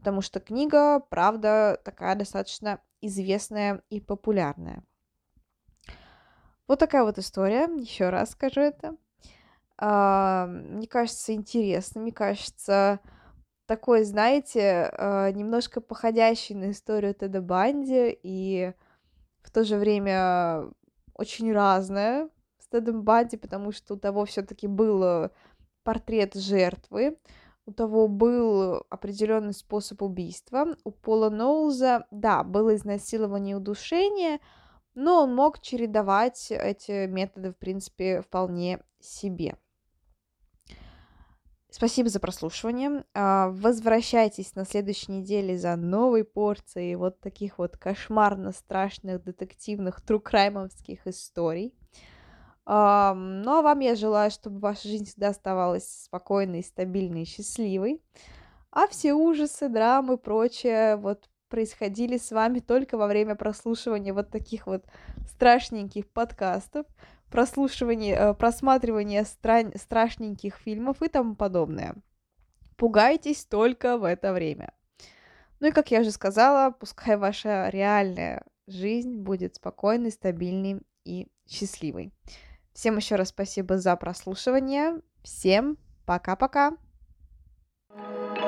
потому 0.02 0.20
что 0.20 0.40
книга, 0.40 0.98
правда, 0.98 1.80
такая 1.84 2.16
достаточно 2.16 2.80
известная 3.00 3.84
и 3.88 4.00
популярная. 4.00 4.82
Вот 6.66 6.80
такая 6.80 7.04
вот 7.04 7.18
история, 7.18 7.68
еще 7.76 8.08
раз 8.08 8.32
скажу 8.32 8.60
это. 8.62 8.96
А, 9.78 10.48
мне 10.48 10.88
кажется, 10.88 11.32
интересно, 11.32 12.00
мне 12.00 12.10
кажется, 12.10 12.98
такой, 13.66 14.02
знаете, 14.02 14.90
а, 14.92 15.30
немножко 15.30 15.80
походящий 15.80 16.56
на 16.56 16.72
историю 16.72 17.14
Теда 17.14 17.40
Банди 17.40 18.18
и 18.24 18.72
в 19.42 19.52
то 19.52 19.62
же 19.62 19.76
время 19.76 20.64
очень 21.14 21.52
разная 21.52 22.28
с 22.58 22.66
Тедом 22.66 23.04
Банди, 23.04 23.36
потому 23.36 23.70
что 23.70 23.94
у 23.94 23.96
того 23.96 24.24
все-таки 24.24 24.66
был 24.66 25.30
портрет 25.84 26.34
жертвы, 26.34 27.18
у 27.66 27.72
того 27.72 28.08
был 28.08 28.84
определенный 28.90 29.52
способ 29.52 30.02
убийства. 30.02 30.76
У 30.84 30.90
Пола 30.90 31.30
Ноуза, 31.30 32.06
да, 32.10 32.42
было 32.42 32.74
изнасилование 32.74 33.52
и 33.52 33.56
удушение, 33.56 34.40
но 34.94 35.22
он 35.22 35.34
мог 35.34 35.60
чередовать 35.60 36.50
эти 36.50 37.06
методы, 37.06 37.52
в 37.52 37.56
принципе, 37.56 38.20
вполне 38.20 38.80
себе. 39.00 39.56
Спасибо 41.70 42.10
за 42.10 42.20
прослушивание. 42.20 43.02
А, 43.14 43.48
возвращайтесь 43.48 44.54
на 44.54 44.66
следующей 44.66 45.10
неделе 45.12 45.56
за 45.56 45.74
новой 45.76 46.22
порцией 46.22 46.96
вот 46.96 47.18
таких 47.20 47.56
вот 47.56 47.78
кошмарно 47.78 48.52
страшных 48.52 49.22
детективных 49.22 50.02
true 50.02 50.28
crime 50.28 50.61
овских 50.61 51.06
историй. 51.06 51.74
Ну 52.64 52.72
а 52.72 53.62
вам 53.62 53.80
я 53.80 53.94
желаю, 53.94 54.30
чтобы 54.30 54.60
ваша 54.60 54.88
жизнь 54.88 55.06
всегда 55.06 55.28
оставалась 55.28 56.04
спокойной, 56.04 56.62
стабильной 56.62 57.22
и 57.22 57.26
счастливой. 57.26 58.00
А 58.70 58.86
все 58.86 59.14
ужасы, 59.14 59.68
драмы, 59.68 60.16
прочее 60.16 60.96
вот 60.96 61.28
происходили 61.48 62.16
с 62.16 62.30
вами 62.30 62.60
только 62.60 62.96
во 62.96 63.06
время 63.06 63.34
прослушивания 63.34 64.14
вот 64.14 64.30
таких 64.30 64.66
вот 64.66 64.86
страшненьких 65.28 66.08
подкастов, 66.10 66.86
прослушивания, 67.30 68.16
э, 68.16 68.34
просматривания 68.34 69.24
стран... 69.24 69.72
страшненьких 69.76 70.56
фильмов 70.56 71.02
и 71.02 71.08
тому 71.08 71.34
подобное. 71.34 71.96
Пугайтесь 72.76 73.44
только 73.44 73.98
в 73.98 74.04
это 74.04 74.32
время. 74.32 74.72
Ну 75.60 75.68
и, 75.68 75.72
как 75.72 75.90
я 75.90 76.00
уже 76.00 76.10
сказала, 76.10 76.70
пускай 76.70 77.18
ваша 77.18 77.68
реальная 77.68 78.44
жизнь 78.66 79.16
будет 79.16 79.56
спокойной, 79.56 80.10
стабильной 80.10 80.80
и 81.04 81.28
счастливой. 81.46 82.12
Всем 82.72 82.96
еще 82.96 83.16
раз 83.16 83.28
спасибо 83.28 83.78
за 83.78 83.96
прослушивание. 83.96 85.00
Всем 85.22 85.78
пока-пока. 86.06 86.72
thank 87.94 88.38
you 88.38 88.41